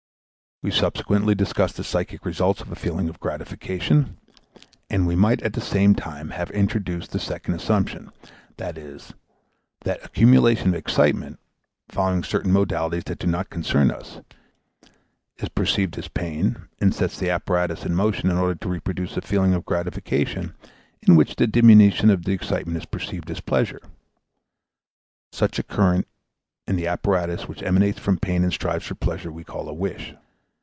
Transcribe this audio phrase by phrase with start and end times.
[0.63, 4.19] We subsequently discussed the psychic results of a feeling of gratification,
[4.91, 8.11] and we might at the same time have introduced the second assumption,
[8.59, 9.11] viz.
[9.85, 11.39] that accumulation of excitement
[11.89, 14.19] following certain modalities that do not concern us
[15.37, 19.21] is perceived as pain and sets the apparatus in motion in order to reproduce a
[19.21, 20.53] feeling of gratification
[21.01, 23.81] in which the diminution of the excitement is perceived as pleasure.
[25.31, 26.07] Such a current
[26.67, 30.13] in the apparatus which emanates from pain and strives for pleasure we call a wish.